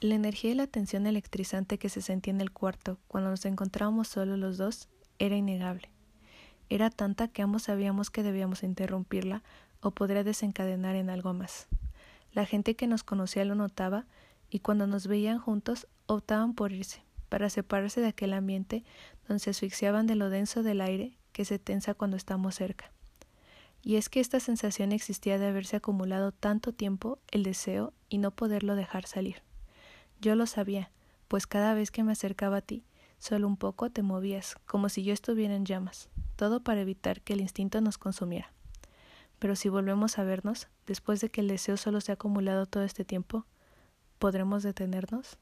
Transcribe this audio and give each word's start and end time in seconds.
La 0.00 0.14
energía 0.14 0.52
y 0.52 0.54
la 0.54 0.68
tensión 0.68 1.08
electrizante 1.08 1.76
que 1.76 1.88
se 1.88 2.02
sentía 2.02 2.32
en 2.32 2.40
el 2.40 2.52
cuarto 2.52 3.00
cuando 3.08 3.30
nos 3.30 3.44
encontrábamos 3.44 4.06
solos 4.06 4.38
los 4.38 4.56
dos 4.56 4.88
era 5.18 5.34
innegable. 5.34 5.90
Era 6.68 6.88
tanta 6.88 7.26
que 7.26 7.42
ambos 7.42 7.64
sabíamos 7.64 8.08
que 8.08 8.22
debíamos 8.22 8.62
interrumpirla 8.62 9.42
o 9.80 9.90
podría 9.90 10.22
desencadenar 10.22 10.94
en 10.94 11.10
algo 11.10 11.34
más. 11.34 11.66
La 12.32 12.46
gente 12.46 12.76
que 12.76 12.86
nos 12.86 13.02
conocía 13.02 13.44
lo 13.44 13.56
notaba 13.56 14.06
y 14.50 14.60
cuando 14.60 14.86
nos 14.86 15.08
veían 15.08 15.40
juntos 15.40 15.88
optaban 16.06 16.54
por 16.54 16.70
irse, 16.70 17.02
para 17.28 17.50
separarse 17.50 18.00
de 18.00 18.06
aquel 18.06 18.34
ambiente 18.34 18.84
donde 19.26 19.42
se 19.42 19.50
asfixiaban 19.50 20.06
de 20.06 20.14
lo 20.14 20.30
denso 20.30 20.62
del 20.62 20.80
aire 20.80 21.18
que 21.32 21.44
se 21.44 21.58
tensa 21.58 21.94
cuando 21.94 22.16
estamos 22.16 22.54
cerca. 22.54 22.92
Y 23.82 23.96
es 23.96 24.08
que 24.08 24.20
esta 24.20 24.38
sensación 24.38 24.92
existía 24.92 25.38
de 25.38 25.48
haberse 25.48 25.74
acumulado 25.74 26.30
tanto 26.30 26.72
tiempo 26.72 27.18
el 27.32 27.42
deseo 27.42 27.92
y 28.08 28.18
no 28.18 28.30
poderlo 28.30 28.76
dejar 28.76 29.04
salir. 29.04 29.47
Yo 30.20 30.34
lo 30.34 30.46
sabía, 30.46 30.90
pues 31.28 31.46
cada 31.46 31.74
vez 31.74 31.90
que 31.90 32.02
me 32.02 32.12
acercaba 32.12 32.58
a 32.58 32.62
ti, 32.62 32.84
solo 33.18 33.46
un 33.46 33.56
poco 33.56 33.90
te 33.90 34.02
movías, 34.02 34.56
como 34.66 34.88
si 34.88 35.04
yo 35.04 35.12
estuviera 35.12 35.54
en 35.54 35.64
llamas, 35.64 36.08
todo 36.36 36.60
para 36.60 36.80
evitar 36.80 37.20
que 37.20 37.34
el 37.34 37.40
instinto 37.40 37.80
nos 37.80 37.98
consumiera. 37.98 38.52
Pero 39.38 39.54
si 39.54 39.68
volvemos 39.68 40.18
a 40.18 40.24
vernos, 40.24 40.68
después 40.86 41.20
de 41.20 41.30
que 41.30 41.40
el 41.40 41.48
deseo 41.48 41.76
solo 41.76 42.00
se 42.00 42.10
ha 42.10 42.14
acumulado 42.14 42.66
todo 42.66 42.82
este 42.82 43.04
tiempo, 43.04 43.46
¿podremos 44.18 44.64
detenernos? 44.64 45.38